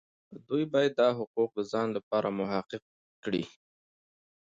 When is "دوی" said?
0.47-0.63